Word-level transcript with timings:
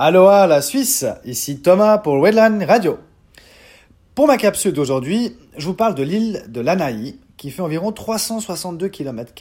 Aloha 0.00 0.46
la 0.46 0.62
Suisse, 0.62 1.04
ici 1.24 1.58
Thomas 1.58 1.98
pour 1.98 2.20
Wedland 2.20 2.62
Radio. 2.62 3.00
Pour 4.14 4.28
ma 4.28 4.36
capsule 4.36 4.72
d'aujourd'hui, 4.72 5.36
je 5.56 5.66
vous 5.66 5.74
parle 5.74 5.96
de 5.96 6.04
l'île 6.04 6.44
de 6.46 6.60
Lanaï, 6.60 7.18
qui 7.36 7.50
fait 7.50 7.62
environ 7.62 7.90
362 7.90 8.86
km. 8.90 9.32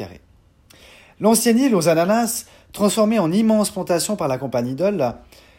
L'ancienne 1.20 1.60
île 1.60 1.76
aux 1.76 1.90
ananas, 1.90 2.48
transformée 2.74 3.20
en 3.20 3.32
immense 3.32 3.70
plantation 3.70 4.16
par 4.16 4.28
la 4.28 4.40
compagnie 4.40 4.74
Dole, 4.74 5.14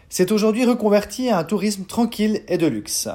s'est 0.09 0.33
aujourd'hui 0.33 0.65
reconvertie 0.65 1.31
à 1.31 1.39
un 1.39 1.45
tourisme 1.45 1.85
tranquille 1.85 2.43
et 2.49 2.59
de 2.59 2.67
luxe. 2.67 3.09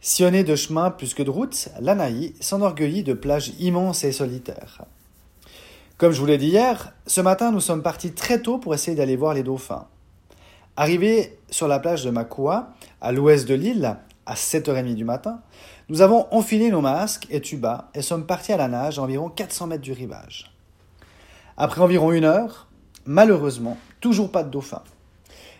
Sillonnée 0.00 0.44
de 0.44 0.54
chemins 0.54 0.92
plus 0.92 1.14
que 1.14 1.24
de 1.24 1.30
routes, 1.30 1.68
Lanaï 1.80 2.32
s'enorgueillit 2.38 3.02
de 3.02 3.12
plages 3.12 3.54
immenses 3.58 4.04
et 4.04 4.12
solitaires. 4.12 4.84
Comme 5.98 6.12
je 6.12 6.20
vous 6.20 6.26
l'ai 6.26 6.38
dit 6.38 6.46
hier, 6.46 6.92
ce 7.08 7.20
matin 7.20 7.50
nous 7.50 7.58
sommes 7.58 7.82
partis 7.82 8.12
très 8.12 8.40
tôt 8.40 8.58
pour 8.58 8.72
essayer 8.72 8.96
d'aller 8.96 9.16
voir 9.16 9.34
les 9.34 9.42
dauphins. 9.42 9.88
Arrivés 10.78 11.38
sur 11.48 11.68
la 11.68 11.78
plage 11.78 12.04
de 12.04 12.10
Makua, 12.10 12.74
à 13.00 13.10
l'ouest 13.10 13.48
de 13.48 13.54
l'île, 13.54 13.96
à 14.26 14.34
7h30 14.34 14.94
du 14.94 15.04
matin, 15.04 15.40
nous 15.88 16.02
avons 16.02 16.26
enfilé 16.32 16.70
nos 16.70 16.82
masques 16.82 17.26
et 17.30 17.40
tubas 17.40 17.88
et 17.94 18.02
sommes 18.02 18.26
partis 18.26 18.52
à 18.52 18.58
la 18.58 18.68
nage 18.68 18.98
à 18.98 19.02
environ 19.02 19.30
400 19.30 19.68
mètres 19.68 19.82
du 19.82 19.92
rivage. 19.92 20.52
Après 21.56 21.80
environ 21.80 22.12
une 22.12 22.24
heure, 22.24 22.68
malheureusement, 23.06 23.78
toujours 24.00 24.30
pas 24.30 24.42
de 24.42 24.50
dauphins. 24.50 24.82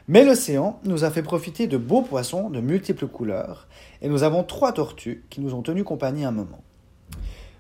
Mais 0.07 0.23
l'océan 0.23 0.79
nous 0.84 1.05
a 1.05 1.10
fait 1.10 1.23
profiter 1.23 1.66
de 1.66 1.79
beaux 1.79 2.02
poissons 2.02 2.51
de 2.51 2.60
multiples 2.60 3.07
couleurs 3.07 3.69
et 4.02 4.10
nous 4.10 4.23
avons 4.23 4.45
trois 4.45 4.73
tortues 4.73 5.24
qui 5.30 5.41
nous 5.41 5.55
ont 5.55 5.62
tenu 5.62 5.83
compagnie 5.83 6.27
un 6.27 6.30
moment. 6.30 6.62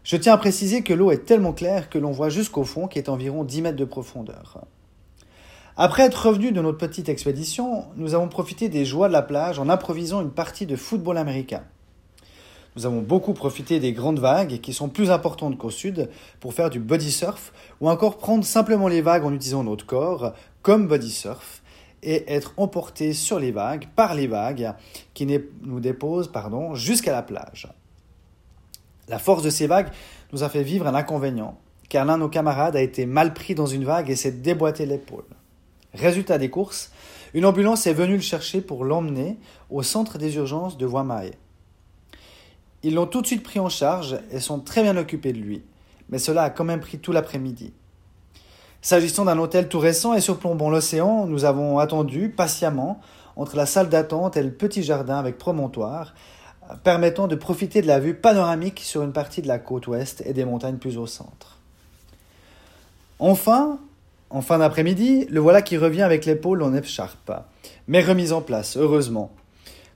Je 0.04 0.18
tiens 0.18 0.34
à 0.34 0.38
préciser 0.38 0.82
que 0.82 0.92
l'eau 0.92 1.10
est 1.10 1.24
tellement 1.24 1.54
claire 1.54 1.88
que 1.88 1.98
l'on 1.98 2.12
voit 2.12 2.28
jusqu'au 2.28 2.64
fond 2.64 2.86
qui 2.86 2.98
est 2.98 3.08
environ 3.08 3.44
10 3.44 3.62
mètres 3.62 3.78
de 3.78 3.86
profondeur. 3.86 4.60
Après 5.78 6.04
être 6.04 6.28
revenus 6.28 6.54
de 6.54 6.62
notre 6.62 6.78
petite 6.78 7.10
expédition, 7.10 7.84
nous 7.96 8.14
avons 8.14 8.28
profité 8.28 8.70
des 8.70 8.86
joies 8.86 9.08
de 9.08 9.12
la 9.12 9.20
plage 9.20 9.58
en 9.58 9.68
improvisant 9.68 10.22
une 10.22 10.30
partie 10.30 10.64
de 10.64 10.74
football 10.74 11.18
américain. 11.18 11.64
Nous 12.76 12.86
avons 12.86 13.02
beaucoup 13.02 13.34
profité 13.34 13.78
des 13.78 13.92
grandes 13.92 14.18
vagues 14.18 14.60
qui 14.62 14.72
sont 14.72 14.88
plus 14.88 15.10
importantes 15.10 15.58
qu'au 15.58 15.68
sud 15.68 16.08
pour 16.40 16.54
faire 16.54 16.70
du 16.70 16.80
body 16.80 17.12
surf 17.12 17.52
ou 17.82 17.90
encore 17.90 18.16
prendre 18.16 18.42
simplement 18.42 18.88
les 18.88 19.02
vagues 19.02 19.26
en 19.26 19.34
utilisant 19.34 19.64
notre 19.64 19.84
corps 19.84 20.32
comme 20.62 20.88
body 20.88 21.10
surf 21.10 21.62
et 22.02 22.24
être 22.32 22.54
emporté 22.56 23.12
sur 23.12 23.38
les 23.38 23.52
vagues 23.52 23.86
par 23.94 24.14
les 24.14 24.28
vagues 24.28 24.72
qui 25.12 25.26
nous 25.60 25.80
déposent 25.80 26.32
pardon, 26.32 26.74
jusqu'à 26.74 27.12
la 27.12 27.22
plage. 27.22 27.68
La 29.08 29.18
force 29.18 29.42
de 29.42 29.50
ces 29.50 29.66
vagues 29.66 29.90
nous 30.32 30.42
a 30.42 30.48
fait 30.48 30.62
vivre 30.62 30.86
un 30.86 30.94
inconvénient 30.94 31.58
car 31.90 32.06
l'un 32.06 32.16
de 32.16 32.22
nos 32.22 32.30
camarades 32.30 32.76
a 32.76 32.80
été 32.80 33.04
mal 33.04 33.34
pris 33.34 33.54
dans 33.54 33.66
une 33.66 33.84
vague 33.84 34.08
et 34.08 34.16
s'est 34.16 34.32
déboîté 34.32 34.86
l'épaule. 34.86 35.24
Résultat 35.96 36.38
des 36.38 36.50
courses, 36.50 36.90
une 37.34 37.46
ambulance 37.46 37.86
est 37.86 37.94
venue 37.94 38.16
le 38.16 38.20
chercher 38.20 38.60
pour 38.60 38.84
l'emmener 38.84 39.38
au 39.70 39.82
centre 39.82 40.18
des 40.18 40.36
urgences 40.36 40.76
de 40.76 40.86
Voimae. 40.86 41.32
Ils 42.82 42.94
l'ont 42.94 43.06
tout 43.06 43.22
de 43.22 43.26
suite 43.26 43.42
pris 43.42 43.58
en 43.58 43.68
charge 43.68 44.18
et 44.30 44.38
sont 44.38 44.60
très 44.60 44.82
bien 44.82 44.96
occupés 44.96 45.32
de 45.32 45.38
lui, 45.38 45.62
mais 46.08 46.18
cela 46.18 46.44
a 46.44 46.50
quand 46.50 46.64
même 46.64 46.80
pris 46.80 46.98
tout 46.98 47.12
l'après-midi. 47.12 47.72
S'agissant 48.82 49.24
d'un 49.24 49.38
hôtel 49.38 49.68
tout 49.68 49.80
récent 49.80 50.14
et 50.14 50.20
surplombant 50.20 50.70
l'océan, 50.70 51.26
nous 51.26 51.44
avons 51.44 51.78
attendu 51.78 52.28
patiemment 52.28 53.00
entre 53.34 53.56
la 53.56 53.66
salle 53.66 53.88
d'attente 53.88 54.36
et 54.36 54.42
le 54.42 54.52
petit 54.52 54.82
jardin 54.82 55.18
avec 55.18 55.38
promontoire, 55.38 56.14
permettant 56.84 57.26
de 57.26 57.34
profiter 57.34 57.80
de 57.80 57.86
la 57.86 58.00
vue 58.00 58.14
panoramique 58.14 58.80
sur 58.80 59.02
une 59.02 59.12
partie 59.12 59.42
de 59.42 59.48
la 59.48 59.58
côte 59.58 59.86
ouest 59.86 60.22
et 60.26 60.32
des 60.32 60.44
montagnes 60.44 60.76
plus 60.76 60.98
au 60.98 61.06
centre. 61.06 61.58
Enfin, 63.18 63.78
en 64.30 64.40
fin 64.40 64.58
d'après-midi, 64.58 65.26
le 65.30 65.40
voilà 65.40 65.62
qui 65.62 65.76
revient 65.76 66.02
avec 66.02 66.24
l'épaule 66.24 66.62
en 66.62 66.74
écharpe, 66.74 67.32
mais 67.86 68.00
remise 68.02 68.32
en 68.32 68.42
place, 68.42 68.76
heureusement. 68.76 69.32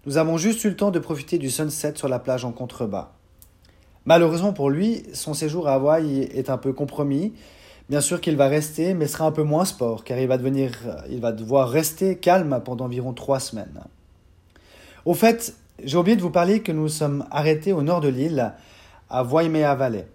Nous 0.07 0.17
avons 0.17 0.39
juste 0.39 0.65
eu 0.65 0.69
le 0.69 0.77
temps 0.77 0.91
de 0.91 0.99
profiter 0.99 1.39
du 1.39 1.51
sunset 1.51 1.95
sur 1.97 2.09
la 2.09 2.19
plage 2.19 2.45
en 2.45 2.53
contrebas. 2.53 3.13
Malheureusement 4.07 4.53
pour 4.53 4.71
lui, 4.71 5.03
son 5.13 5.35
séjour 5.35 5.69
à 5.69 5.75
Hawaï 5.75 6.23
est 6.23 6.49
un 6.49 6.57
peu 6.57 6.73
compromis. 6.73 7.35
Bien 7.91 8.01
sûr 8.01 8.21
qu'il 8.21 8.37
va 8.37 8.49
rester, 8.49 8.95
mais 8.95 9.07
sera 9.09 9.27
un 9.27 9.33
peu 9.33 9.43
moins 9.43 9.65
sport, 9.65 10.05
car 10.05 10.19
il 10.19 10.29
va, 10.29 10.37
il 11.11 11.21
va 11.21 11.33
devoir 11.33 11.69
rester 11.69 12.17
calme 12.17 12.63
pendant 12.65 12.87
environ 12.87 13.13
trois 13.13 13.41
semaines. 13.41 13.83
Au 15.05 15.15
fait, 15.15 15.55
j'ai 15.83 15.97
oublié 15.97 16.17
de 16.17 16.23
vous 16.23 16.31
parler 16.31 16.61
que 16.61 16.73
nous 16.73 16.89
sommes 16.89 17.27
arrêtés 17.31 17.73
au 17.73 17.83
nord 17.83 18.01
de 18.01 18.09
l'île, 18.09 18.55
à 19.11 19.25
Waimea 19.25 19.75
Valley. 19.75 20.07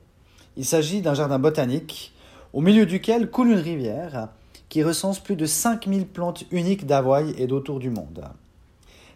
Il 0.58 0.66
s'agit 0.66 1.02
d'un 1.02 1.14
jardin 1.14 1.38
botanique 1.38 2.14
au 2.56 2.62
milieu 2.62 2.86
duquel 2.86 3.30
coule 3.30 3.50
une 3.50 3.60
rivière 3.60 4.30
qui 4.70 4.82
recense 4.82 5.20
plus 5.20 5.36
de 5.36 5.46
5000 5.46 6.08
plantes 6.08 6.46
uniques 6.52 6.86
d'Hawaï 6.86 7.36
et 7.38 7.48
d'autour 7.48 7.80
du 7.80 7.90
monde. 7.90 8.24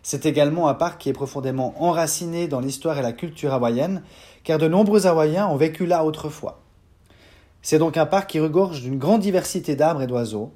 C'est 0.04 0.26
également 0.26 0.68
un 0.68 0.74
parc 0.74 1.00
qui 1.00 1.08
est 1.08 1.14
profondément 1.14 1.74
enraciné 1.82 2.50
dans 2.50 2.60
l'histoire 2.60 3.00
et 3.00 3.02
la 3.02 3.14
culture 3.14 3.54
hawaïenne, 3.54 4.04
car 4.44 4.58
de 4.58 4.68
nombreux 4.68 5.08
Hawaïens 5.08 5.48
ont 5.48 5.56
vécu 5.56 5.86
là 5.86 6.04
autrefois. 6.04 6.62
C'est 7.62 7.80
donc 7.80 7.96
un 7.96 8.06
parc 8.06 8.30
qui 8.30 8.42
regorge 8.42 8.82
d'une 8.82 8.98
grande 8.98 9.22
diversité 9.22 9.78
d'arbres 9.78 10.02
et 10.02 10.08
d'oiseaux. 10.08 10.52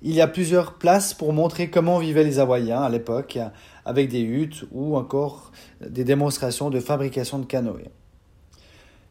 Il 0.00 0.14
y 0.14 0.22
a 0.22 0.26
plusieurs 0.26 0.74
places 0.74 1.12
pour 1.12 1.34
montrer 1.34 1.68
comment 1.68 1.98
vivaient 1.98 2.24
les 2.24 2.38
Hawaïens 2.38 2.82
à 2.82 2.88
l'époque, 2.88 3.38
avec 3.84 4.08
des 4.08 4.22
huttes 4.22 4.64
ou 4.72 4.96
encore 4.96 5.52
des 5.86 6.04
démonstrations 6.04 6.70
de 6.70 6.80
fabrication 6.80 7.38
de 7.38 7.44
canoës. 7.44 7.90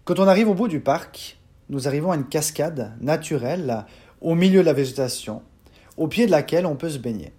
Quand 0.04 0.18
on 0.18 0.28
arrive 0.28 0.50
au 0.50 0.56
bout 0.56 0.68
du 0.68 0.80
parc, 0.80 1.38
nous 1.70 1.88
arrivons 1.88 2.12
à 2.12 2.16
une 2.16 2.28
cascade 2.28 2.94
naturelle 3.02 3.86
au 4.22 4.36
milieu 4.36 4.62
de 4.62 4.66
la 4.66 4.74
végétation, 4.74 5.42
au 5.98 6.08
pied 6.08 6.26
de 6.26 6.32
laquelle 6.32 6.66
on 6.66 6.76
peut 6.76 6.90
se 6.90 6.98
baigner. 6.98 7.34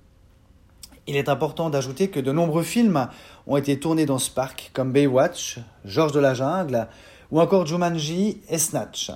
Il 1.06 1.16
est 1.16 1.28
important 1.28 1.68
d'ajouter 1.70 2.08
que 2.08 2.20
de 2.20 2.32
nombreux 2.32 2.62
films 2.62 3.08
ont 3.46 3.56
été 3.56 3.78
tournés 3.78 4.06
dans 4.06 4.18
ce 4.18 4.30
parc, 4.30 4.70
comme 4.72 4.92
Baywatch, 4.92 5.58
Georges 5.84 6.12
de 6.12 6.20
la 6.20 6.34
Jungle, 6.34 6.88
ou 7.30 7.40
encore 7.40 7.66
Jumanji 7.66 8.40
et 8.48 8.58
Snatch, 8.58 9.10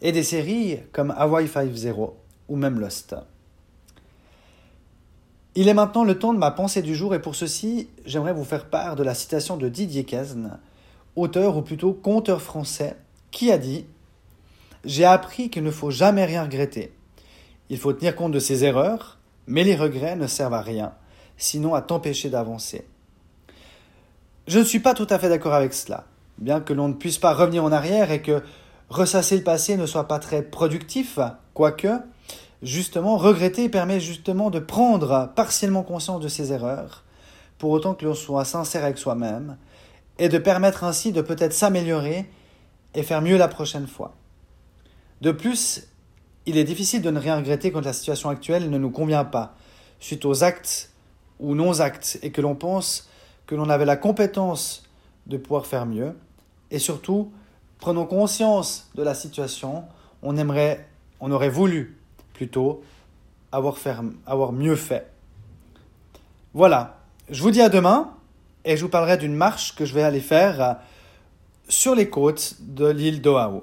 et 0.00 0.12
des 0.12 0.22
séries 0.22 0.78
comme 0.92 1.14
Hawaii 1.16 1.48
Five-Zero 1.48 2.16
ou 2.48 2.56
même 2.56 2.80
Lost. 2.80 3.14
Il 5.54 5.68
est 5.68 5.74
maintenant 5.74 6.04
le 6.04 6.18
temps 6.18 6.32
de 6.32 6.38
ma 6.38 6.52
pensée 6.52 6.80
du 6.80 6.94
jour 6.94 7.14
et 7.14 7.20
pour 7.20 7.34
ceci, 7.34 7.88
j'aimerais 8.06 8.32
vous 8.32 8.44
faire 8.44 8.66
part 8.66 8.96
de 8.96 9.02
la 9.02 9.14
citation 9.14 9.56
de 9.56 9.68
Didier 9.68 10.04
Casne, 10.04 10.58
auteur 11.16 11.56
ou 11.56 11.62
plutôt 11.62 11.92
conteur 11.92 12.40
français, 12.40 12.96
qui 13.30 13.50
a 13.50 13.58
dit 13.58 13.84
j'ai 14.84 15.04
appris 15.04 15.50
qu'il 15.50 15.62
ne 15.62 15.70
faut 15.70 15.90
jamais 15.90 16.24
rien 16.24 16.44
regretter. 16.44 16.92
Il 17.68 17.78
faut 17.78 17.92
tenir 17.92 18.16
compte 18.16 18.32
de 18.32 18.38
ses 18.38 18.64
erreurs, 18.64 19.18
mais 19.46 19.64
les 19.64 19.76
regrets 19.76 20.16
ne 20.16 20.26
servent 20.26 20.54
à 20.54 20.62
rien, 20.62 20.92
sinon 21.36 21.74
à 21.74 21.82
t'empêcher 21.82 22.30
d'avancer. 22.30 22.86
Je 24.46 24.58
ne 24.58 24.64
suis 24.64 24.80
pas 24.80 24.94
tout 24.94 25.06
à 25.10 25.18
fait 25.18 25.28
d'accord 25.28 25.54
avec 25.54 25.74
cela, 25.74 26.04
bien 26.38 26.60
que 26.60 26.72
l'on 26.72 26.88
ne 26.88 26.94
puisse 26.94 27.18
pas 27.18 27.34
revenir 27.34 27.64
en 27.64 27.72
arrière 27.72 28.10
et 28.10 28.22
que 28.22 28.42
ressasser 28.88 29.36
le 29.36 29.44
passé 29.44 29.76
ne 29.76 29.86
soit 29.86 30.08
pas 30.08 30.18
très 30.18 30.42
productif, 30.42 31.18
quoique, 31.54 32.00
justement, 32.62 33.16
regretter 33.16 33.68
permet 33.68 34.00
justement 34.00 34.50
de 34.50 34.58
prendre 34.58 35.30
partiellement 35.36 35.82
conscience 35.82 36.20
de 36.20 36.28
ses 36.28 36.52
erreurs, 36.52 37.04
pour 37.58 37.70
autant 37.70 37.94
que 37.94 38.04
l'on 38.04 38.14
soit 38.14 38.44
sincère 38.44 38.84
avec 38.84 38.98
soi-même, 38.98 39.56
et 40.18 40.28
de 40.28 40.38
permettre 40.38 40.84
ainsi 40.84 41.12
de 41.12 41.22
peut-être 41.22 41.52
s'améliorer 41.52 42.28
et 42.94 43.02
faire 43.02 43.22
mieux 43.22 43.36
la 43.36 43.48
prochaine 43.48 43.86
fois. 43.86 44.14
De 45.20 45.32
plus, 45.32 45.86
il 46.46 46.56
est 46.56 46.64
difficile 46.64 47.02
de 47.02 47.10
ne 47.10 47.18
rien 47.18 47.36
regretter 47.36 47.70
quand 47.72 47.84
la 47.84 47.92
situation 47.92 48.30
actuelle 48.30 48.70
ne 48.70 48.78
nous 48.78 48.90
convient 48.90 49.24
pas, 49.24 49.54
suite 49.98 50.24
aux 50.24 50.42
actes 50.42 50.90
ou 51.38 51.54
non-actes, 51.54 52.18
et 52.22 52.30
que 52.30 52.40
l'on 52.40 52.54
pense 52.54 53.08
que 53.46 53.54
l'on 53.54 53.68
avait 53.68 53.84
la 53.84 53.96
compétence 53.96 54.84
de 55.26 55.36
pouvoir 55.36 55.66
faire 55.66 55.86
mieux. 55.86 56.16
Et 56.70 56.78
surtout, 56.78 57.32
prenons 57.78 58.06
conscience 58.06 58.88
de 58.94 59.02
la 59.02 59.14
situation, 59.14 59.84
on 60.22 60.36
aimerait, 60.36 60.88
on 61.20 61.30
aurait 61.30 61.50
voulu 61.50 61.98
plutôt 62.32 62.82
avoir, 63.52 63.76
avoir 64.26 64.52
mieux 64.52 64.76
fait. 64.76 65.10
Voilà, 66.54 66.98
je 67.28 67.42
vous 67.42 67.50
dis 67.50 67.60
à 67.60 67.68
demain, 67.68 68.14
et 68.64 68.76
je 68.76 68.82
vous 68.82 68.90
parlerai 68.90 69.16
d'une 69.16 69.34
marche 69.34 69.74
que 69.74 69.84
je 69.84 69.94
vais 69.94 70.02
aller 70.02 70.20
faire 70.20 70.78
sur 71.68 71.94
les 71.94 72.08
côtes 72.08 72.56
de 72.60 72.86
l'île 72.86 73.20
d'Oahu. 73.22 73.60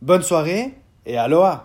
Bonne 0.00 0.22
soirée 0.22 0.74
et 1.08 1.16
aloha 1.16 1.64